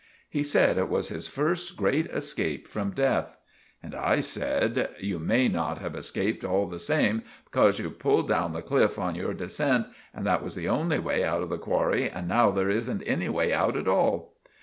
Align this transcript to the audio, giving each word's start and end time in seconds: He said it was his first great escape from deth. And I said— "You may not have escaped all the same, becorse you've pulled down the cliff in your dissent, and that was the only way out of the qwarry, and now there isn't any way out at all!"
He 0.27 0.41
said 0.41 0.79
it 0.79 0.89
was 0.89 1.09
his 1.09 1.27
first 1.27 1.77
great 1.77 2.07
escape 2.07 2.67
from 2.67 2.89
deth. 2.95 3.37
And 3.83 3.93
I 3.93 4.19
said— 4.19 4.89
"You 4.99 5.19
may 5.19 5.47
not 5.47 5.77
have 5.77 5.93
escaped 5.95 6.43
all 6.43 6.65
the 6.65 6.79
same, 6.79 7.21
becorse 7.45 7.77
you've 7.77 7.99
pulled 7.99 8.27
down 8.27 8.53
the 8.53 8.63
cliff 8.63 8.97
in 8.97 9.13
your 9.13 9.35
dissent, 9.35 9.85
and 10.11 10.25
that 10.25 10.41
was 10.41 10.55
the 10.55 10.67
only 10.67 10.97
way 10.97 11.23
out 11.23 11.43
of 11.43 11.49
the 11.49 11.59
qwarry, 11.59 12.09
and 12.11 12.27
now 12.27 12.49
there 12.49 12.71
isn't 12.71 13.03
any 13.03 13.29
way 13.29 13.53
out 13.53 13.77
at 13.77 13.87
all!" 13.87 14.33